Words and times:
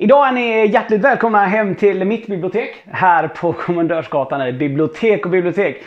Idag 0.00 0.28
är 0.28 0.32
ni 0.32 0.66
hjärtligt 0.66 1.00
välkomna 1.00 1.44
hem 1.44 1.74
till 1.74 2.04
mitt 2.04 2.26
bibliotek 2.26 2.84
här 2.86 3.28
på 3.28 3.52
Kommendörsgatan. 3.52 4.40
Eller 4.40 4.52
bibliotek 4.52 5.24
och 5.24 5.30
bibliotek. 5.30 5.82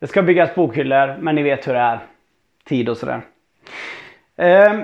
Det 0.00 0.06
ska 0.06 0.22
byggas 0.22 0.54
bokhyllor 0.54 1.16
men 1.20 1.34
ni 1.34 1.42
vet 1.42 1.68
hur 1.68 1.72
det 1.72 1.78
är. 1.78 1.98
Tid 2.64 2.88
och 2.88 2.96
sådär. 2.96 3.20
Ehm, 4.36 4.82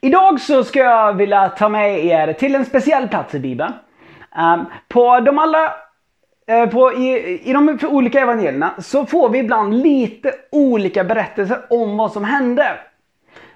idag 0.00 0.40
så 0.40 0.64
ska 0.64 0.78
jag 0.78 1.12
vilja 1.12 1.48
ta 1.48 1.68
med 1.68 2.04
er 2.04 2.32
till 2.32 2.54
en 2.54 2.64
speciell 2.64 3.08
plats 3.08 3.34
i 3.34 3.40
Bibeln. 3.40 3.72
Ehm, 4.36 4.64
på 4.88 5.20
de 5.20 5.38
alla 5.38 5.74
eh, 6.46 6.68
på, 6.68 6.92
i, 6.92 7.40
I 7.44 7.52
de 7.52 7.78
olika 7.82 8.20
evangelierna 8.20 8.74
så 8.78 9.06
får 9.06 9.28
vi 9.28 9.38
ibland 9.38 9.74
lite 9.74 10.34
olika 10.52 11.04
berättelser 11.04 11.58
om 11.70 11.96
vad 11.96 12.12
som 12.12 12.24
hände. 12.24 12.76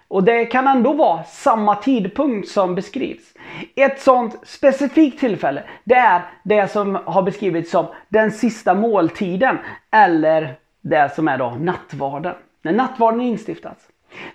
Och 0.08 0.24
det 0.24 0.46
kan 0.46 0.66
ändå 0.66 0.92
vara 0.92 1.24
samma 1.24 1.74
tidpunkt 1.74 2.48
som 2.48 2.74
beskrivs. 2.74 3.34
Ett 3.76 4.00
sånt 4.00 4.36
specifikt 4.42 5.20
tillfälle, 5.20 5.62
det 5.84 5.94
är 5.94 6.22
det 6.42 6.72
som 6.72 6.98
har 7.04 7.22
beskrivits 7.22 7.70
som 7.70 7.86
den 8.08 8.32
sista 8.32 8.74
måltiden. 8.74 9.58
Eller 9.90 10.54
det 10.80 11.14
som 11.14 11.28
är 11.28 11.38
då 11.38 11.50
nattvarden. 11.50 12.34
När 12.62 12.72
nattvarden 12.72 13.20
instiftas. 13.20 13.76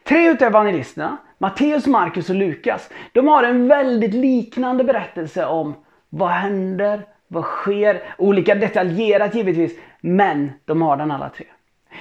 Tre 0.03 0.29
utav 0.29 0.47
evangelisterna, 0.47 1.17
Matteus, 1.37 1.87
Markus 1.87 2.29
och 2.29 2.35
Lukas, 2.35 2.89
de 3.13 3.27
har 3.27 3.43
en 3.43 3.67
väldigt 3.67 4.13
liknande 4.13 4.83
berättelse 4.83 5.45
om 5.45 5.75
vad 6.09 6.29
händer, 6.29 7.05
vad 7.27 7.43
sker, 7.43 8.03
olika 8.17 8.55
detaljerat 8.55 9.35
givetvis, 9.35 9.79
men 10.01 10.51
de 10.65 10.81
har 10.81 10.97
den 10.97 11.11
alla 11.11 11.29
tre. 11.29 11.45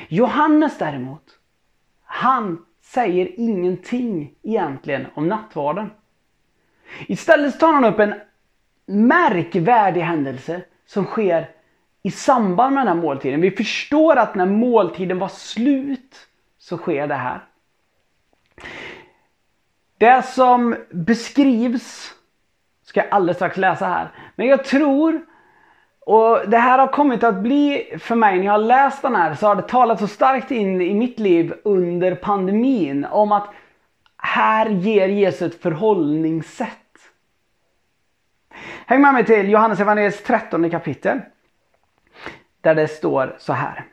Johannes 0.09 0.79
däremot, 0.79 1.25
han 2.05 2.65
säger 2.83 3.41
ingenting 3.41 4.35
egentligen 4.43 5.07
om 5.15 5.29
nattvarden. 5.29 5.91
Istället 7.09 7.61
tar 7.61 7.73
han 7.73 7.85
upp 7.85 7.99
en 7.99 8.15
märkvärdig 8.87 10.01
händelse 10.01 10.63
som 10.87 11.05
sker 11.05 11.51
i 12.03 12.11
samband 12.11 12.75
med 12.75 12.87
den 12.87 12.97
här 12.97 13.03
måltiden. 13.03 13.41
Vi 13.41 13.51
förstår 13.51 14.17
att 14.17 14.35
när 14.35 14.47
måltiden 14.47 15.19
var 15.19 15.29
slut 15.29 16.17
så 16.59 16.77
sker 16.77 17.07
det 17.07 17.15
här. 17.15 17.45
Det 19.99 20.27
som 20.27 20.77
beskrivs 20.91 22.15
ska 22.83 23.01
jag 23.01 23.11
alldeles 23.11 23.37
strax 23.37 23.57
läsa 23.57 23.87
här. 23.87 24.09
Men 24.37 24.47
jag 24.47 24.65
tror, 24.65 25.27
och 26.07 26.49
det 26.49 26.59
här 26.59 26.79
har 26.79 26.87
kommit 26.87 27.25
att 27.25 27.43
bli 27.43 27.97
för 27.99 28.15
mig 28.15 28.39
när 28.39 28.45
jag 28.45 28.53
har 28.53 28.59
läst 28.59 29.03
den 29.03 29.15
här, 29.15 29.35
så 29.35 29.47
har 29.47 29.57
det 29.57 29.63
talat 29.63 30.01
så 30.01 30.07
starkt 30.07 30.51
in 30.51 30.81
i 30.81 30.95
mitt 30.95 31.19
liv 31.19 31.55
under 31.65 32.15
pandemin 32.15 33.05
om 33.05 33.33
att 33.33 33.49
här 34.17 34.69
ger 34.69 35.09
Jesus 35.09 35.43
ett 35.43 35.63
förhållningssätt 35.63 36.79
Häng 38.87 39.01
med 39.01 39.15
mig 39.15 39.25
till 39.25 39.51
Johannes 39.51 39.81
evangeliets 39.81 40.23
13 40.23 40.71
kapitel. 40.71 41.21
Där 42.61 42.75
det 42.75 42.89
står 42.89 43.37
så 43.39 43.53
här. 43.53 43.85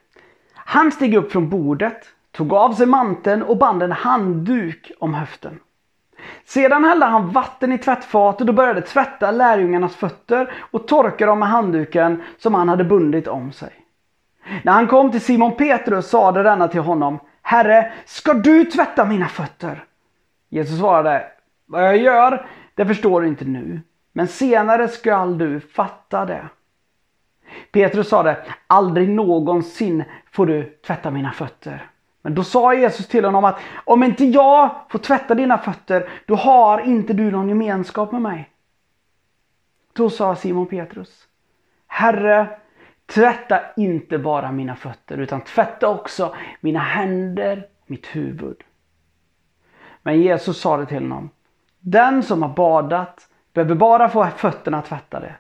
Han 0.54 0.92
steg 0.92 1.16
upp 1.16 1.32
från 1.32 1.50
bordet, 1.50 2.06
tog 2.32 2.54
av 2.54 2.74
sig 2.74 2.86
manteln 2.86 3.44
och 3.44 3.58
band 3.58 3.84
en 3.84 3.92
handduk 3.92 4.92
om 5.00 5.14
höften. 5.14 5.60
Sedan 6.46 6.84
hällde 6.84 7.06
han 7.06 7.30
vatten 7.30 7.72
i 7.72 7.78
tvättfatet 7.78 8.50
och 8.50 8.56
började 8.56 8.82
tvätta 8.82 9.32
lärjungarnas 9.32 9.96
fötter 9.96 10.52
och 10.72 10.88
torka 10.88 11.26
dem 11.26 11.40
med 11.40 11.50
handduken 11.50 12.24
som 12.38 12.54
han 12.54 12.70
hade 12.70 12.84
bundit 12.84 13.28
om 13.28 13.52
sig. 13.52 13.74
När 14.64 14.74
han 14.74 14.88
kom 14.88 15.12
till 15.12 15.22
Simon 15.22 15.56
Petrus 15.56 16.10
sade 16.10 16.44
denna 16.44 16.68
till 16.68 16.82
honom 16.82 17.20
Herre, 17.42 17.92
ska 18.06 18.34
du 18.34 18.66
tvätta 18.66 19.06
mina 19.06 19.28
fötter? 19.28 19.84
Jesus 20.50 20.80
svarade 20.80 21.32
Vad 21.66 21.84
jag 21.84 21.98
gör, 21.98 22.48
det 22.76 22.86
förstår 22.86 23.22
du 23.22 23.28
inte 23.28 23.46
nu. 23.46 23.82
Men 24.14 24.28
senare 24.28 24.88
skall 24.88 25.38
du 25.38 25.60
fatta 25.60 26.26
det. 26.26 26.46
Petrus 27.72 28.10
sade 28.10 28.38
aldrig 28.68 29.10
någonsin 29.10 30.04
får 30.32 30.46
du 30.46 30.80
tvätta 30.86 31.12
mina 31.12 31.32
fötter. 31.32 31.90
Men 32.22 32.36
då 32.36 32.44
sa 32.44 32.74
Jesus 32.74 33.08
till 33.08 33.26
honom 33.26 33.46
att 33.46 33.60
om 33.84 34.04
inte 34.04 34.26
jag 34.26 34.76
får 34.90 35.00
tvätta 35.00 35.36
dina 35.36 35.58
fötter, 35.58 36.10
då 36.26 36.36
har 36.36 36.80
inte 36.80 37.14
du 37.14 37.32
någon 37.32 37.50
gemenskap 37.50 38.12
med 38.12 38.22
mig. 38.22 38.50
Då 39.94 40.10
sa 40.10 40.36
Simon 40.36 40.68
Petrus, 40.68 41.28
Herre, 41.88 42.60
tvätta 43.06 43.62
inte 43.76 44.18
bara 44.18 44.52
mina 44.52 44.76
fötter, 44.76 45.18
utan 45.18 45.42
tvätta 45.42 45.88
också 45.88 46.36
mina 46.62 46.80
händer, 46.80 47.68
mitt 47.86 48.06
huvud. 48.06 48.64
Men 50.02 50.22
Jesus 50.22 50.62
sa 50.62 50.78
det 50.78 50.86
till 50.86 51.04
honom, 51.04 51.30
den 51.80 52.24
som 52.24 52.42
har 52.42 52.50
badat 52.50 53.30
Behöver 53.54 53.76
bara 53.76 54.10
få 54.10 54.28
fötterna 54.28 54.82
tvättade. 54.82 55.36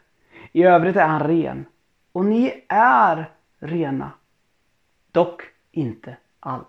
I 0.51 0.63
övrigt 0.63 0.95
är 0.95 1.07
han 1.07 1.27
ren. 1.27 1.65
Och 2.11 2.25
ni 2.25 2.65
är 2.69 3.31
rena. 3.59 4.11
Dock 5.11 5.41
inte 5.71 6.17
alla. 6.39 6.65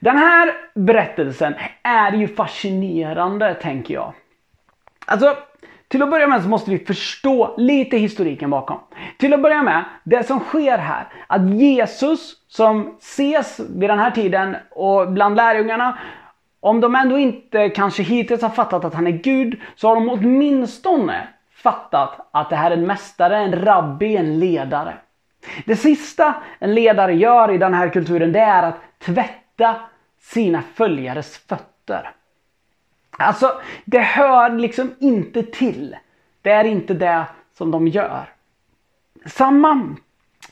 Den 0.00 0.18
här 0.18 0.54
berättelsen 0.74 1.54
är 1.82 2.12
ju 2.12 2.28
fascinerande 2.28 3.54
tänker 3.54 3.94
jag. 3.94 4.12
Alltså, 5.06 5.36
till 5.88 6.02
att 6.02 6.10
börja 6.10 6.26
med 6.26 6.42
så 6.42 6.48
måste 6.48 6.70
vi 6.70 6.78
förstå 6.78 7.54
lite 7.56 7.96
historiken 7.96 8.50
bakom. 8.50 8.80
Till 9.18 9.34
att 9.34 9.42
börja 9.42 9.62
med, 9.62 9.84
det 10.04 10.26
som 10.26 10.40
sker 10.40 10.78
här, 10.78 11.08
att 11.26 11.50
Jesus 11.50 12.36
som 12.48 12.96
ses 12.98 13.60
vid 13.60 13.90
den 13.90 13.98
här 13.98 14.10
tiden 14.10 14.56
och 14.70 15.12
bland 15.12 15.36
lärjungarna 15.36 15.98
om 16.60 16.80
de 16.80 16.94
ändå 16.94 17.18
inte 17.18 17.68
kanske 17.68 18.02
hittills 18.02 18.42
har 18.42 18.50
fattat 18.50 18.84
att 18.84 18.94
han 18.94 19.06
är 19.06 19.10
Gud 19.10 19.60
så 19.76 19.88
har 19.88 19.94
de 19.94 20.08
åtminstone 20.08 21.28
fattat 21.54 22.28
att 22.30 22.50
det 22.50 22.56
här 22.56 22.70
är 22.70 22.76
en 22.76 22.86
mästare, 22.86 23.38
en 23.38 23.64
rabbi, 23.64 24.16
en 24.16 24.38
ledare. 24.38 24.94
Det 25.64 25.76
sista 25.76 26.34
en 26.58 26.74
ledare 26.74 27.14
gör 27.14 27.50
i 27.50 27.58
den 27.58 27.74
här 27.74 27.88
kulturen 27.88 28.32
det 28.32 28.40
är 28.40 28.62
att 28.62 28.80
tvätta 28.98 29.76
sina 30.20 30.62
följares 30.74 31.38
fötter. 31.38 32.10
Alltså, 33.10 33.60
det 33.84 34.00
hör 34.00 34.50
liksom 34.50 34.94
inte 34.98 35.42
till. 35.42 35.96
Det 36.42 36.50
är 36.50 36.64
inte 36.64 36.94
det 36.94 37.24
som 37.54 37.70
de 37.70 37.88
gör. 37.88 38.28
Samma 39.26 39.96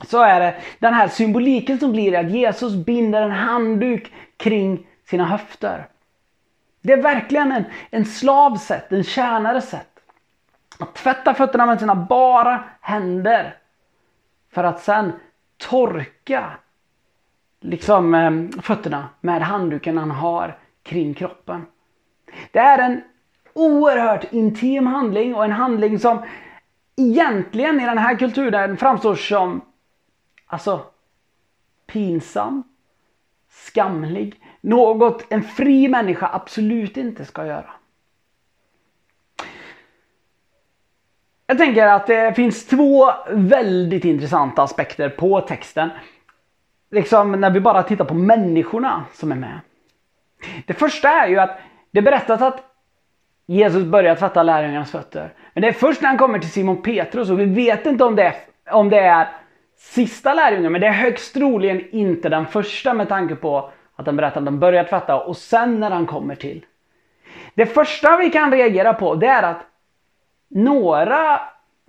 så 0.05 0.23
är 0.23 0.41
det 0.41 0.57
den 0.79 0.95
här 0.95 1.09
symboliken 1.09 1.79
som 1.79 1.93
blir 1.93 2.19
att 2.19 2.31
Jesus 2.31 2.75
binder 2.75 3.23
en 3.23 3.31
handduk 3.31 4.13
kring 4.37 4.87
sina 5.05 5.25
höfter. 5.25 5.87
Det 6.81 6.93
är 6.93 7.03
verkligen 7.03 7.53
en, 7.53 7.65
en 7.91 8.05
slavs 8.05 8.63
sätt, 8.63 8.93
en 8.93 9.05
tjänares 9.05 9.71
sätt. 9.71 9.91
Att 10.79 10.95
tvätta 10.95 11.35
fötterna 11.35 11.67
med 11.67 11.81
sina 11.81 11.95
bara 11.95 12.65
händer. 12.81 13.57
För 14.57 14.65
att 14.65 14.81
sen 14.81 15.13
torka 15.57 16.53
liksom 17.61 18.15
eh, 18.15 18.61
fötterna 18.63 19.09
med 19.21 19.43
handduken 19.43 19.99
han 19.99 20.11
har 20.11 20.59
kring 20.83 21.15
kroppen. 21.15 21.67
Det 22.53 22.59
är 22.59 22.79
en 22.79 23.03
oerhört 23.53 24.33
intim 24.33 24.87
handling 24.87 25.35
och 25.35 25.45
en 25.45 25.53
handling 25.53 25.99
som 25.99 26.23
egentligen 26.97 27.81
i 27.81 27.85
den 27.85 27.99
här 27.99 28.17
kulturen 28.17 28.77
framstår 28.77 29.15
som 29.15 29.61
alltså 30.47 30.87
pinsam, 31.87 32.63
skamlig, 33.49 34.41
något 34.61 35.25
en 35.33 35.43
fri 35.43 35.89
människa 35.89 36.31
absolut 36.33 36.97
inte 36.97 37.25
ska 37.25 37.47
göra. 37.47 37.71
Jag 41.47 41.59
tänker 41.59 41.87
att 41.87 42.07
det 42.07 42.33
finns 42.37 42.67
två 42.67 43.11
väldigt 43.31 44.05
intressanta 44.05 44.63
aspekter 44.63 45.09
på 45.09 45.41
texten. 45.41 45.91
Liksom 46.91 47.33
när 47.33 47.51
vi 47.51 47.61
bara 47.61 47.83
tittar 47.83 48.05
på 48.05 48.15
människorna 48.15 49.05
som 49.13 49.33
är 49.33 49.37
med. 49.37 49.61
Det 50.67 50.75
första 50.75 51.09
är 51.09 51.29
ju 51.29 51.39
att 51.39 51.59
det 51.91 52.03
berättas 52.03 52.43
att 52.43 52.63
Jesus 53.47 53.85
börjar 53.85 54.15
tvätta 54.15 54.43
lärjungarnas 54.43 54.91
fötter. 54.91 55.33
Men 55.55 55.63
det 55.63 55.69
är 55.69 55.73
först 55.73 56.03
när 56.03 56.09
han 56.09 56.19
kommer 56.19 56.39
till 56.39 56.51
Simon 56.51 56.83
Petrus 56.83 57.31
och 57.31 57.41
vi 57.41 57.45
vet 57.45 57.87
inte 57.87 58.05
om 58.05 58.17
det, 58.17 58.23
är, 58.23 58.35
om 58.71 58.91
det 58.91 58.99
är 58.99 59.29
sista 59.77 60.35
lärjungen 60.35 60.73
men 60.73 60.81
det 60.81 60.87
är 60.87 60.93
högst 60.93 61.35
troligen 61.35 61.91
inte 61.91 62.29
den 62.29 62.47
första 62.47 62.95
med 62.95 63.09
tanke 63.09 63.35
på 63.35 63.71
att 63.97 64.07
han 64.07 64.17
berättar 64.17 64.41
att 64.41 64.47
han 64.47 64.61
börjar 64.61 64.85
tvätta 64.85 65.21
och 65.21 65.37
sen 65.37 65.81
när 65.81 65.91
han 65.91 66.07
kommer 66.07 66.35
till. 66.35 66.65
Det 67.55 67.67
första 67.67 68.17
vi 68.17 68.31
kan 68.31 68.53
reagera 68.53 68.95
på 68.95 69.15
det 69.15 69.27
är 69.27 69.43
att 69.43 69.67
några, 70.49 71.41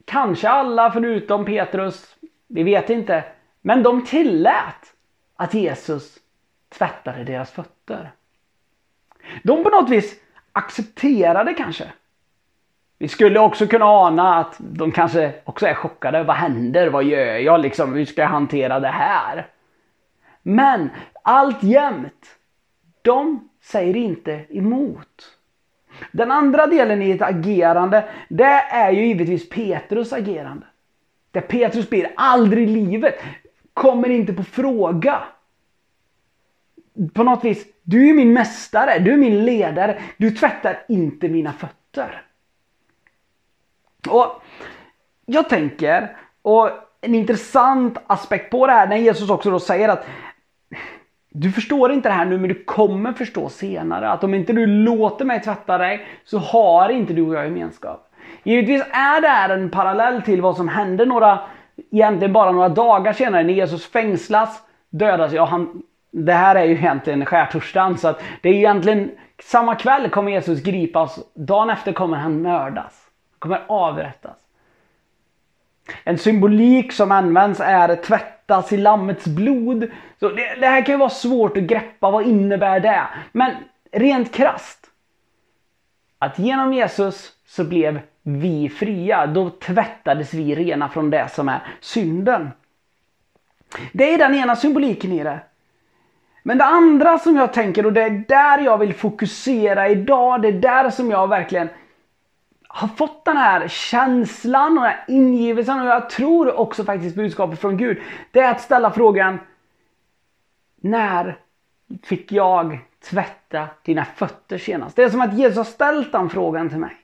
kanske 0.06 0.50
alla 0.50 0.92
förutom 0.92 1.46
Petrus, 1.46 2.16
vi 2.48 2.64
vet 2.64 2.90
inte, 2.90 3.24
men 3.62 3.84
de 3.84 4.06
tillät 4.06 4.94
att 5.36 5.54
Jesus 5.54 6.18
tvättade 6.70 7.24
deras 7.24 7.52
fötter. 7.52 8.12
De 9.44 9.64
på 9.64 9.70
något 9.70 9.90
vis 9.90 10.16
accepterade 10.52 11.54
kanske. 11.54 11.92
Vi 12.98 13.08
skulle 13.08 13.40
också 13.40 13.68
kunna 13.68 13.86
ana 13.86 14.36
att 14.36 14.56
de 14.60 14.92
kanske 14.92 15.34
också 15.44 15.68
är 15.68 15.74
chockade. 15.74 16.24
Vad 16.24 16.36
händer? 16.36 16.90
Vad 16.90 17.04
gör 17.04 17.26
jag 17.26 17.60
liksom? 17.60 17.94
Hur 17.94 18.06
ska 18.06 18.22
jag 18.22 18.30
hantera 18.30 18.80
det 18.80 18.88
här? 18.88 19.48
Men 20.44 20.90
alltjämt, 21.22 22.38
de 23.02 23.50
säger 23.62 23.96
inte 23.96 24.46
emot. 24.50 25.37
Den 26.12 26.32
andra 26.32 26.68
delen 26.68 27.02
i 27.02 27.12
ett 27.12 27.22
agerande, 27.22 28.10
det 28.30 28.62
är 28.72 28.92
ju 28.92 29.06
givetvis 29.06 29.50
Petrus 29.50 30.14
agerande. 30.14 30.66
Där 31.32 31.42
Petrus 31.42 31.90
blir 31.90 32.14
aldrig 32.16 32.70
i 32.70 32.72
livet, 32.72 33.16
kommer 33.74 34.10
inte 34.10 34.34
på 34.34 34.44
fråga. 34.44 35.24
På 37.14 37.24
något 37.24 37.44
vis, 37.44 37.66
du 37.84 38.10
är 38.10 38.14
min 38.14 38.34
mästare, 38.34 39.00
du 39.00 39.14
är 39.14 39.18
min 39.18 39.46
ledare, 39.46 40.02
du 40.18 40.32
tvättar 40.32 40.86
inte 40.88 41.30
mina 41.30 41.54
fötter. 41.54 42.22
Och 44.10 44.44
Jag 45.26 45.50
tänker, 45.50 46.18
och 46.42 46.70
en 47.02 47.16
intressant 47.16 47.98
aspekt 48.08 48.52
på 48.52 48.68
det 48.68 48.74
här 48.74 48.88
när 48.88 48.98
Jesus 48.98 49.30
också 49.30 49.52
då 49.52 49.60
säger 49.60 49.90
att 49.90 50.06
du 51.40 51.52
förstår 51.52 51.92
inte 51.92 52.10
det 52.10 52.14
här 52.14 52.26
nu 52.26 52.38
men 52.38 52.50
du 52.50 52.64
kommer 52.64 53.14
förstå 53.14 53.50
senare 53.50 54.10
att 54.10 54.24
om 54.24 54.34
inte 54.34 54.54
du 54.54 54.66
låter 54.66 55.26
mig 55.26 55.42
tvätta 55.42 55.78
dig 55.78 56.08
så 56.26 56.38
har 56.38 56.90
inte 56.90 57.14
du 57.14 57.22
och 57.22 57.36
jag 57.36 57.46
gemenskap. 57.46 58.12
Givetvis 58.44 58.82
är 58.92 59.22
det 59.22 59.28
här 59.28 59.50
en 59.50 59.70
parallell 59.70 60.22
till 60.22 60.42
vad 60.42 60.56
som 60.56 60.68
hände 60.68 61.06
några, 61.06 61.40
egentligen 61.92 62.34
bara 62.34 62.52
några 62.52 62.70
dagar 62.70 63.14
senare 63.14 63.44
när 63.44 63.54
Jesus 63.54 63.92
fängslas, 63.92 64.62
dödas. 64.90 65.34
Ja, 65.34 65.46
han, 65.46 65.82
det 66.12 66.34
här 66.34 66.56
är 66.56 66.66
ju 66.66 66.76
egentligen 66.76 67.26
skärtorsdagen 67.26 67.98
så 67.98 68.08
att 68.08 68.24
det 68.42 68.50
är 68.50 68.54
egentligen 68.54 69.12
samma 69.44 69.76
kväll 69.76 70.10
kommer 70.10 70.32
Jesus 70.32 70.64
gripas, 70.64 71.20
dagen 71.34 71.70
efter 71.70 71.92
kommer 71.92 72.18
han 72.18 72.42
mördas. 72.42 73.04
Kommer 73.40 73.62
avrättas. 73.68 74.38
En 76.04 76.18
symbolik 76.18 76.92
som 76.94 77.12
används 77.12 77.60
är 77.60 77.96
tvätt 77.96 78.37
tvättas 78.48 78.74
i 78.74 78.78
lammets 78.78 79.26
blod. 79.26 79.92
Så 80.20 80.30
det, 80.30 80.56
det, 80.60 80.68
här 80.68 80.86
kan 80.86 80.94
ju 80.94 81.00
vara 81.00 81.10
svårt 81.10 81.58
att 81.58 81.64
greppa, 81.64 82.12
vad 82.12 82.28
innebär 82.28 82.80
det? 82.80 83.08
Men 83.32 83.52
rent 83.92 84.34
krast. 84.34 84.86
Att 86.20 86.40
genom 86.40 86.74
Jesus 86.74 87.32
så 87.48 87.64
blev 87.64 88.00
vi 88.24 88.70
fria. 88.70 89.28
Då 89.28 89.50
tvättades 89.50 90.34
vi 90.34 90.56
rena 90.56 90.90
från 90.90 91.10
det 91.10 91.30
som 91.32 91.50
är 91.50 91.60
synden. 91.82 92.50
Det 93.94 94.14
är 94.14 94.18
den 94.18 94.36
ena 94.36 94.56
symboliken 94.56 95.12
i 95.12 95.24
det. 95.24 95.40
Men 96.44 96.58
det 96.58 96.66
andra 96.66 97.20
som 97.20 97.36
jag 97.36 97.54
tänker 97.54 97.86
och 97.86 97.94
det 97.94 98.02
är 98.02 98.24
där 98.28 98.60
jag 98.60 98.78
vill 98.78 98.94
fokusera 98.94 99.90
idag. 99.90 100.42
Det 100.42 100.48
är 100.48 100.52
där 100.52 100.90
som 100.90 101.12
jag 101.12 101.28
verkligen 101.28 101.70
har 102.78 102.88
fått 102.88 103.26
den 103.26 103.38
här 103.38 103.68
känslan 103.68 104.78
och 104.78 104.84
den 104.84 104.92
här 104.92 105.06
ingivelsen 105.08 105.82
och 105.82 105.88
jag 105.88 106.10
tror 106.10 106.60
också 106.60 106.84
faktiskt 106.84 107.16
budskapet 107.16 107.62
från 107.62 107.78
Gud. 107.78 108.02
Det 108.32 108.40
är 108.40 108.52
att 108.52 108.62
ställa 108.62 108.92
frågan 108.92 109.40
När 110.76 111.38
fick 112.04 112.32
jag 112.32 112.80
tvätta 113.10 113.68
dina 113.84 114.06
fötter 114.06 114.58
senast? 114.58 114.96
Det 114.96 115.04
är 115.04 115.10
som 115.10 115.22
att 115.22 115.38
Jesus 115.38 115.58
har 115.58 115.64
ställt 115.64 116.12
den 116.12 116.30
frågan 116.30 116.70
till 116.70 116.78
mig. 116.78 116.96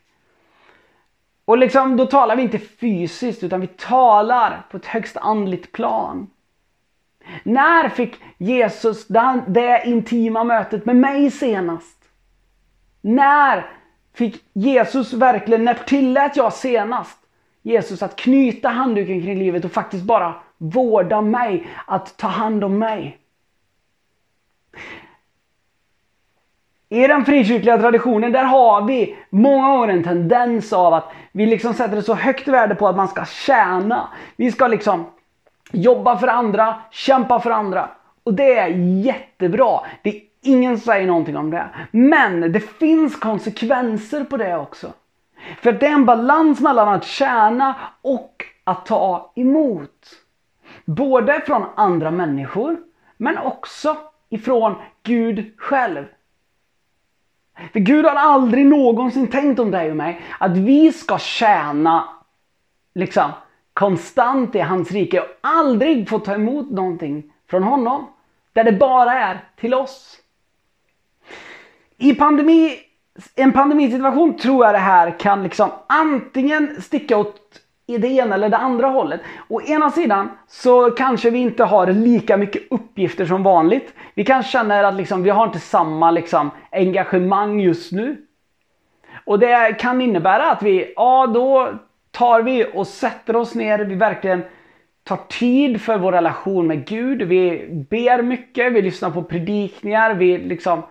Och 1.46 1.58
liksom, 1.58 1.98
då 1.98 2.06
talar 2.06 2.36
vi 2.36 2.42
inte 2.42 2.60
fysiskt 2.60 3.44
utan 3.44 3.62
vi 3.62 3.68
talar 3.68 4.66
på 4.72 4.78
ett 4.78 4.86
högst 4.86 5.18
andligt 5.18 5.72
plan. 5.72 6.28
När 7.44 7.90
fick 7.90 8.22
Jesus 8.38 9.08
det 9.48 9.84
intima 9.86 10.44
mötet 10.44 10.86
med 10.86 10.96
mig 10.96 11.32
senast? 11.32 11.98
När 13.02 13.83
fick 14.14 14.44
Jesus 14.54 15.14
verkligen, 15.14 15.64
när 15.64 15.74
tillät 15.74 16.36
jag 16.36 16.54
senast 16.54 17.18
Jesus 17.62 18.04
att 18.04 18.16
knyta 18.16 18.70
handduken 18.70 19.22
kring 19.22 19.40
livet 19.40 19.66
och 19.66 19.72
faktiskt 19.72 20.04
bara 20.04 20.36
vårda 20.58 21.22
mig, 21.22 21.68
att 21.86 22.18
ta 22.18 22.28
hand 22.28 22.64
om 22.64 22.80
mig? 22.80 23.18
I 26.90 27.08
den 27.08 27.26
frikyrkliga 27.26 27.78
traditionen 27.78 28.32
där 28.32 28.44
har 28.44 28.82
vi 28.82 29.18
många 29.30 29.72
gånger 29.72 29.88
en 29.88 30.04
tendens 30.04 30.74
av 30.74 30.94
att 30.94 31.12
vi 31.32 31.46
liksom 31.46 31.74
sätter 31.74 31.98
ett 31.98 32.06
så 32.06 32.14
högt 32.14 32.48
värde 32.48 32.76
på 32.76 32.88
att 32.88 32.96
man 32.96 33.08
ska 33.08 33.26
tjäna. 33.26 34.08
Vi 34.36 34.52
ska 34.52 34.68
liksom 34.68 35.06
jobba 35.72 36.18
för 36.18 36.28
andra, 36.28 36.76
kämpa 36.92 37.40
för 37.40 37.52
andra. 37.52 37.90
Och 38.24 38.34
det 38.34 38.54
är 38.54 38.68
jättebra. 39.06 39.80
Det 40.02 40.10
är 40.10 40.22
ingen 40.44 40.80
säger 40.80 41.08
någonting 41.08 41.38
om 41.38 41.50
det. 41.50 41.70
Men 41.92 42.52
det 42.52 42.60
finns 42.60 43.16
konsekvenser 43.16 44.24
på 44.24 44.38
det 44.38 44.58
också. 44.58 44.94
För 45.62 45.72
det 45.72 45.88
är 45.88 45.94
en 45.94 46.06
balans 46.06 46.60
mellan 46.60 46.90
att 46.90 47.06
tjäna 47.06 47.76
och 48.02 48.46
att 48.64 48.86
ta 48.86 49.32
emot. 49.36 50.10
Både 50.86 51.42
från 51.42 51.66
andra 51.76 52.12
människor, 52.12 52.78
men 53.18 53.38
också 53.38 53.98
ifrån 54.30 54.76
Gud 55.04 55.54
själv. 55.58 56.06
För 57.74 57.80
Gud 57.80 58.06
har 58.06 58.16
aldrig 58.16 58.66
någonsin 58.66 59.28
tänkt 59.28 59.60
om 59.60 59.72
dig 59.72 59.90
och 59.90 59.96
mig 59.96 60.22
att 60.40 60.58
vi 60.58 60.92
ska 60.92 61.18
tjäna 61.18 62.04
liksom 62.96 63.32
konstant 63.74 64.56
i 64.56 64.60
hans 64.60 64.92
rike 64.92 65.20
och 65.20 65.28
aldrig 65.42 66.10
få 66.10 66.20
ta 66.20 66.34
emot 66.34 66.72
någonting 66.72 67.24
från 67.50 67.64
honom. 67.64 68.08
Där 68.54 68.64
det 68.64 68.72
bara 68.72 69.14
är 69.14 69.44
till 69.56 69.74
oss. 69.74 70.23
I 72.04 72.16
pandemi, 72.16 72.76
en 73.36 73.52
pandemisituation 73.52 74.38
tror 74.38 74.66
jag 74.66 74.76
det 74.76 74.80
här 74.80 75.20
kan 75.20 75.44
liksom 75.44 75.70
antingen 75.88 76.82
sticka 76.82 77.18
åt 77.18 77.36
i 77.88 77.98
det 77.98 78.08
ena 78.08 78.36
eller 78.36 78.50
det 78.50 78.58
andra 78.58 78.88
hållet. 78.88 79.22
Å 79.48 79.62
ena 79.62 79.92
sidan 79.92 80.30
så 80.48 80.92
kanske 80.92 81.30
vi 81.30 81.40
inte 81.40 81.64
har 81.64 81.88
lika 81.88 82.38
mycket 82.38 82.62
uppgifter 82.70 83.26
som 83.26 83.44
vanligt. 83.44 83.94
Vi 84.14 84.26
kanske 84.26 84.52
känner 84.52 84.84
att 84.84 84.96
liksom, 84.96 85.24
vi 85.24 85.30
har 85.30 85.46
inte 85.46 85.60
samma 85.60 86.12
liksom, 86.12 86.52
engagemang 86.72 87.60
just 87.60 87.92
nu. 87.92 88.18
Och 89.26 89.40
det 89.40 89.80
kan 89.80 90.02
innebära 90.02 90.52
att 90.52 90.64
vi, 90.64 90.94
ja 90.96 91.28
då 91.28 91.74
tar 92.12 92.42
vi 92.42 92.66
och 92.74 92.88
sätter 92.88 93.36
oss 93.36 93.56
ner, 93.56 93.80
vi 93.80 93.96
verkligen 93.96 94.44
tar 95.04 95.20
tid 95.30 95.82
för 95.82 95.98
vår 95.98 96.12
relation 96.12 96.68
med 96.68 96.88
Gud. 96.88 97.22
Vi 97.22 97.68
ber 97.90 98.22
mycket, 98.22 98.74
vi 98.74 98.82
lyssnar 98.82 99.10
på 99.10 99.24
predikningar, 99.24 100.14
vi 100.14 100.38
liksom, 100.38 100.82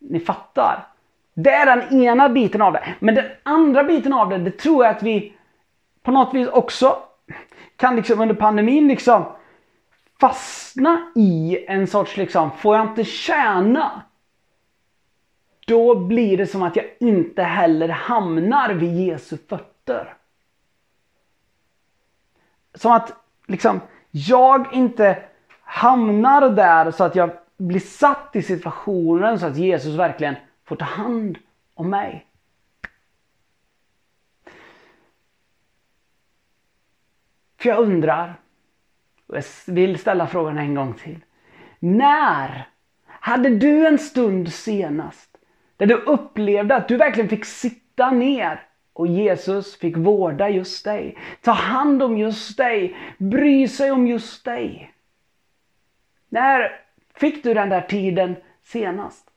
ni 0.00 0.20
fattar. 0.20 0.86
Det 1.34 1.50
är 1.50 1.76
den 1.76 2.02
ena 2.02 2.28
biten 2.28 2.62
av 2.62 2.72
det. 2.72 2.94
Men 2.98 3.14
den 3.14 3.26
andra 3.42 3.84
biten 3.84 4.12
av 4.12 4.28
det, 4.28 4.38
det 4.38 4.58
tror 4.58 4.84
jag 4.84 4.96
att 4.96 5.02
vi 5.02 5.36
på 6.02 6.10
något 6.10 6.34
vis 6.34 6.48
också 6.48 6.96
kan 7.76 7.96
liksom 7.96 8.20
under 8.20 8.34
pandemin 8.34 8.88
liksom 8.88 9.24
fastna 10.20 11.12
i 11.14 11.64
en 11.68 11.86
sorts 11.86 12.16
liksom, 12.16 12.50
får 12.50 12.76
jag 12.76 12.86
inte 12.86 13.04
tjäna? 13.04 14.02
Då 15.66 15.94
blir 15.94 16.36
det 16.36 16.46
som 16.46 16.62
att 16.62 16.76
jag 16.76 16.84
inte 17.00 17.42
heller 17.42 17.88
hamnar 17.88 18.74
vid 18.74 19.06
Jesu 19.06 19.36
fötter. 19.48 20.14
Som 22.74 22.92
att 22.92 23.12
liksom, 23.46 23.80
jag 24.10 24.74
inte 24.74 25.22
hamnar 25.62 26.50
där 26.50 26.90
så 26.90 27.04
att 27.04 27.16
jag 27.16 27.30
bli 27.60 27.80
satt 27.80 28.36
i 28.36 28.42
situationen 28.42 29.38
så 29.38 29.46
att 29.46 29.56
Jesus 29.56 29.94
verkligen 29.94 30.34
får 30.64 30.76
ta 30.76 30.84
hand 30.84 31.38
om 31.74 31.90
mig. 31.90 32.26
För 37.58 37.68
jag 37.68 37.78
undrar, 37.78 38.34
och 39.26 39.36
jag 39.36 39.44
vill 39.66 39.98
ställa 39.98 40.26
frågan 40.26 40.58
en 40.58 40.74
gång 40.74 40.94
till. 40.94 41.20
När 41.78 42.68
hade 43.06 43.48
du 43.48 43.86
en 43.86 43.98
stund 43.98 44.52
senast 44.52 45.36
där 45.76 45.86
du 45.86 45.94
upplevde 45.94 46.76
att 46.76 46.88
du 46.88 46.96
verkligen 46.96 47.28
fick 47.28 47.44
sitta 47.44 48.10
ner 48.10 48.62
och 48.92 49.06
Jesus 49.06 49.78
fick 49.78 49.96
vårda 49.96 50.48
just 50.48 50.84
dig, 50.84 51.18
ta 51.40 51.52
hand 51.52 52.02
om 52.02 52.18
just 52.18 52.56
dig, 52.56 52.96
bry 53.18 53.68
sig 53.68 53.90
om 53.90 54.06
just 54.06 54.44
dig? 54.44 54.92
När 56.28 56.80
fick 57.20 57.42
du 57.42 57.54
den 57.54 57.68
där 57.68 57.80
tiden 57.80 58.36
senast? 58.62 59.30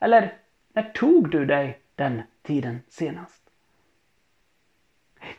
Eller 0.00 0.32
när 0.72 0.82
tog 0.82 1.30
du 1.30 1.46
dig 1.46 1.78
den 1.94 2.22
tiden 2.42 2.80
senast? 2.88 3.40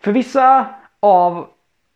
För 0.01 0.11
vissa 0.11 0.75
av 0.99 1.47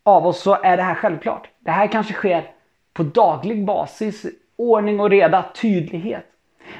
av 0.03 0.27
oss 0.27 0.41
så 0.41 0.57
är 0.63 0.77
det 0.77 0.83
här 0.83 0.95
självklart. 0.95 1.49
Det 1.59 1.71
här 1.71 1.87
kanske 1.87 2.13
sker 2.13 2.51
på 2.93 3.03
daglig 3.03 3.65
basis. 3.65 4.25
Ordning 4.55 4.99
och 4.99 5.09
reda, 5.09 5.45
tydlighet. 5.61 6.25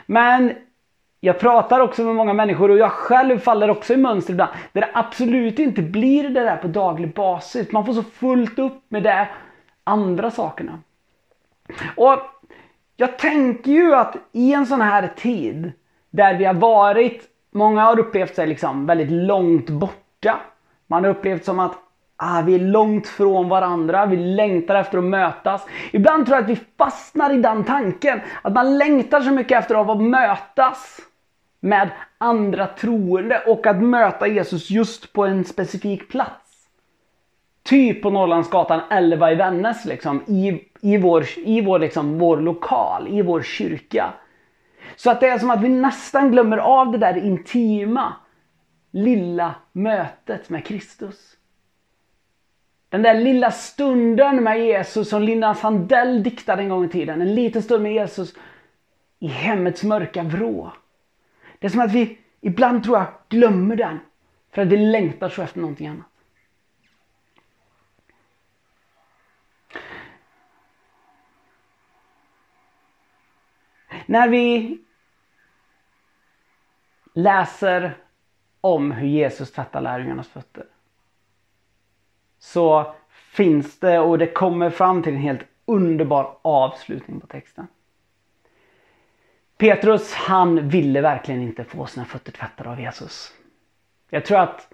Men 0.05 0.53
jag 1.19 1.39
pratar 1.39 1.79
också 1.79 2.03
med 2.03 2.15
många 2.15 2.33
människor 2.33 2.71
och 2.71 2.77
jag 2.77 2.91
själv 2.91 3.39
faller 3.39 3.69
också 3.69 3.93
i 3.93 3.97
mönster 3.97 4.33
ibland. 4.33 4.51
Där 4.71 4.81
det 4.81 4.89
absolut 4.93 5.59
inte 5.59 5.81
blir 5.81 6.29
det 6.29 6.43
där 6.43 6.57
på 6.57 6.67
daglig 6.67 7.13
basis. 7.13 7.71
Man 7.71 7.85
får 7.85 7.93
så 7.93 8.03
fullt 8.03 8.59
upp 8.59 8.83
med 8.87 9.03
de 9.03 9.25
andra 9.83 10.31
sakerna. 10.31 10.79
Och 11.95 12.19
jag 12.99 13.17
tänker 13.17 13.71
ju 13.71 13.95
att 13.95 14.15
i 14.31 14.53
en 14.53 14.65
sån 14.65 14.81
här 14.81 15.07
tid 15.15 15.71
där 16.09 16.37
vi 16.37 16.45
har 16.45 16.53
varit, 16.53 17.23
många 17.51 17.81
har 17.81 17.99
upplevt 17.99 18.35
sig 18.35 18.47
liksom 18.47 18.85
väldigt 18.85 19.11
långt 19.11 19.69
borta. 19.69 20.39
Man 20.87 21.03
har 21.03 21.11
upplevt 21.11 21.45
som 21.45 21.59
att 21.59 21.77
ah, 22.15 22.41
vi 22.41 22.55
är 22.55 22.59
långt 22.59 23.07
från 23.07 23.49
varandra, 23.49 24.05
vi 24.05 24.17
längtar 24.17 24.75
efter 24.75 24.97
att 24.97 25.03
mötas. 25.03 25.65
Ibland 25.91 26.25
tror 26.25 26.35
jag 26.35 26.43
att 26.43 26.49
vi 26.49 26.59
fastnar 26.77 27.33
i 27.33 27.41
den 27.41 27.63
tanken, 27.63 28.21
att 28.41 28.53
man 28.53 28.77
längtar 28.77 29.21
så 29.21 29.31
mycket 29.31 29.59
efter 29.59 29.75
att 29.75 29.87
få 29.87 29.95
mötas 29.95 30.99
med 31.59 31.89
andra 32.17 32.67
troende 32.67 33.43
och 33.47 33.67
att 33.67 33.81
möta 33.83 34.27
Jesus 34.27 34.69
just 34.69 35.13
på 35.13 35.25
en 35.25 35.45
specifik 35.45 36.09
plats. 36.09 36.48
Typ 37.69 38.01
på 38.01 38.09
Norrlandsgatan 38.09 38.81
11 38.89 39.31
i 39.31 39.35
Vännäs, 39.35 39.85
liksom, 39.85 40.21
i, 40.27 40.63
i, 40.81 40.97
vår, 40.97 41.25
i 41.37 41.61
vår, 41.61 41.79
liksom, 41.79 42.19
vår 42.19 42.37
lokal, 42.37 43.07
i 43.07 43.21
vår 43.21 43.41
kyrka. 43.41 44.13
Så 44.95 45.11
att 45.11 45.19
det 45.19 45.27
är 45.27 45.39
som 45.39 45.49
att 45.49 45.61
vi 45.61 45.69
nästan 45.69 46.31
glömmer 46.31 46.57
av 46.57 46.91
det 46.91 46.97
där 46.97 47.17
intima, 47.17 48.13
lilla 48.91 49.55
mötet 49.71 50.49
med 50.49 50.65
Kristus. 50.65 51.37
Den 52.89 53.01
där 53.01 53.13
lilla 53.13 53.51
stunden 53.51 54.43
med 54.43 54.65
Jesus 54.65 55.09
som 55.09 55.21
Linda 55.21 55.55
Sandell 55.55 56.23
diktade 56.23 56.61
en 56.61 56.69
gång 56.69 56.85
i 56.85 56.89
tiden. 56.89 57.21
En 57.21 57.35
liten 57.35 57.63
stund 57.63 57.83
med 57.83 57.93
Jesus 57.93 58.33
i 59.19 59.27
hemmets 59.27 59.83
mörka 59.83 60.23
vrå. 60.23 60.71
Det 61.59 61.67
är 61.67 61.71
som 61.71 61.81
att 61.81 61.93
vi 61.93 62.17
ibland 62.41 62.83
tror 62.83 62.97
jag 62.97 63.07
glömmer 63.29 63.75
den. 63.75 63.99
För 64.51 64.61
att 64.61 64.67
vi 64.67 64.77
längtar 64.77 65.29
så 65.29 65.41
efter 65.41 65.59
någonting 65.59 65.87
annat. 65.87 66.08
När 74.09 74.29
vi 74.29 74.77
läser 77.13 77.97
om 78.61 78.91
hur 78.91 79.07
Jesus 79.07 79.51
tvättar 79.51 79.81
lärjungarnas 79.81 80.27
fötter 80.27 80.65
så 82.39 82.95
finns 83.09 83.79
det 83.79 83.99
och 83.99 84.17
det 84.17 84.27
kommer 84.27 84.69
fram 84.69 85.03
till 85.03 85.13
en 85.13 85.19
helt 85.19 85.43
underbar 85.65 86.37
avslutning 86.41 87.19
på 87.19 87.27
texten. 87.27 87.67
Petrus 89.57 90.13
han 90.13 90.69
ville 90.69 91.01
verkligen 91.01 91.41
inte 91.41 91.63
få 91.63 91.85
sina 91.85 92.05
fötter 92.05 92.31
tvättade 92.31 92.69
av 92.69 92.79
Jesus. 92.79 93.33
Jag 94.09 94.25
tror 94.25 94.39
att 94.39 94.73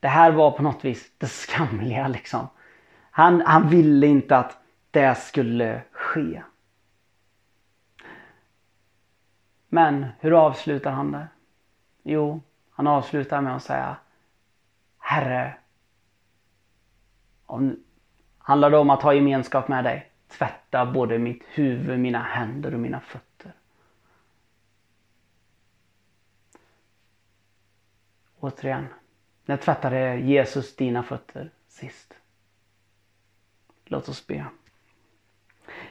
det 0.00 0.08
här 0.08 0.32
var 0.32 0.50
på 0.50 0.62
något 0.62 0.84
vis 0.84 1.10
det 1.18 1.26
skamliga 1.26 2.08
liksom. 2.08 2.48
Han, 3.10 3.40
han 3.40 3.68
ville 3.68 4.06
inte 4.06 4.36
att 4.36 4.58
det 4.90 5.14
skulle 5.14 5.80
ske. 5.92 6.42
Men 9.72 10.06
hur 10.20 10.46
avslutar 10.46 10.90
han 10.90 11.12
det? 11.12 11.28
Jo, 12.02 12.42
han 12.70 12.86
avslutar 12.86 13.40
med 13.40 13.56
att 13.56 13.62
säga 13.62 13.96
Herre, 14.98 15.54
om, 17.46 17.76
handlar 18.38 18.70
det 18.70 18.78
om 18.78 18.90
att 18.90 19.02
ha 19.02 19.14
gemenskap 19.14 19.68
med 19.68 19.84
dig, 19.84 20.10
tvätta 20.28 20.86
både 20.86 21.18
mitt 21.18 21.42
huvud, 21.44 21.98
mina 21.98 22.22
händer 22.22 22.74
och 22.74 22.80
mina 22.80 23.00
fötter. 23.00 23.52
Återigen, 28.40 28.86
när 29.44 29.56
tvättade 29.56 30.16
Jesus 30.16 30.76
dina 30.76 31.02
fötter 31.02 31.50
sist? 31.68 32.14
Låt 33.84 34.08
oss 34.08 34.26
be. 34.26 34.46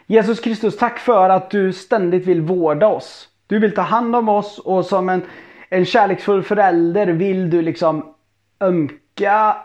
Jesus 0.05 0.39
Kristus, 0.39 0.77
tack 0.77 0.99
för 0.99 1.29
att 1.29 1.49
du 1.49 1.73
ständigt 1.73 2.25
vill 2.25 2.41
vårda 2.41 2.87
oss. 2.87 3.28
Du 3.49 3.59
vill 3.59 3.73
ta 3.73 3.81
hand 3.81 4.15
om 4.15 4.29
oss 4.29 4.59
och 4.59 4.85
som 4.85 5.09
en, 5.09 5.25
en 5.69 5.85
kärleksfull 5.85 6.43
förälder 6.43 7.07
vill 7.07 7.49
du 7.49 7.61
liksom 7.61 8.15
ömka, 8.59 9.57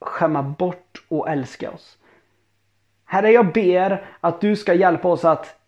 skämma 0.00 0.42
bort 0.42 1.04
och 1.08 1.28
älska 1.28 1.70
oss. 1.70 1.98
Herre, 3.04 3.30
jag 3.30 3.52
ber 3.52 4.06
att 4.20 4.40
du 4.40 4.56
ska 4.56 4.74
hjälpa 4.74 5.08
oss 5.08 5.24
att 5.24 5.60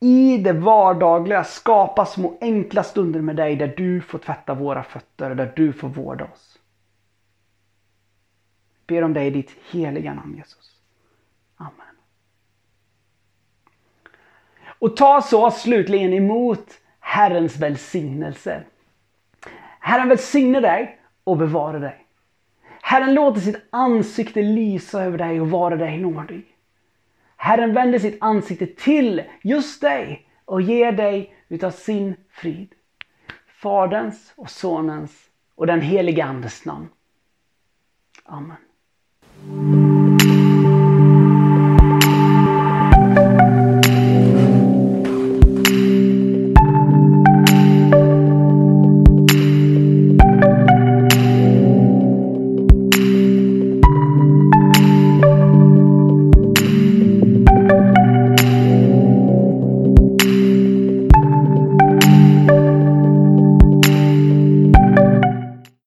i 0.00 0.38
det 0.38 0.52
vardagliga 0.52 1.44
skapa 1.44 2.06
små 2.06 2.38
enkla 2.40 2.82
stunder 2.82 3.20
med 3.20 3.36
dig 3.36 3.56
där 3.56 3.74
du 3.76 4.00
får 4.00 4.18
tvätta 4.18 4.54
våra 4.54 4.82
fötter, 4.82 5.34
där 5.34 5.52
du 5.56 5.72
får 5.72 5.88
vårda 5.88 6.24
oss. 6.24 6.58
Jag 8.86 8.96
ber 8.96 9.04
om 9.04 9.12
dig 9.12 9.26
i 9.26 9.30
ditt 9.30 9.56
heliga 9.70 10.14
namn 10.14 10.36
Jesus. 10.36 10.76
Amen. 11.56 11.96
Och 14.80 14.96
ta 14.96 15.22
så 15.22 15.50
slutligen 15.50 16.12
emot 16.12 16.78
Herrens 17.00 17.56
välsignelse. 17.56 18.62
Herren 19.80 20.08
välsigne 20.08 20.60
dig 20.60 20.98
och 21.24 21.36
bevara 21.36 21.78
dig. 21.78 22.06
Herren 22.82 23.14
låter 23.14 23.40
sitt 23.40 23.68
ansikte 23.70 24.42
lysa 24.42 25.02
över 25.02 25.18
dig 25.18 25.40
och 25.40 25.50
vara 25.50 25.76
dig 25.76 25.98
nådig. 25.98 26.46
Herren 27.36 27.74
vänder 27.74 27.98
sitt 27.98 28.18
ansikte 28.20 28.66
till 28.66 29.22
just 29.42 29.80
dig 29.80 30.26
och 30.44 30.62
ger 30.62 30.92
dig 30.92 31.34
utav 31.48 31.70
sin 31.70 32.16
frid. 32.30 32.74
Faderns 33.62 34.32
och 34.36 34.50
Sonens 34.50 35.12
och 35.54 35.66
den 35.66 35.80
helige 35.80 36.24
Andes 36.24 36.64
namn. 36.64 36.88
Amen. 38.24 38.56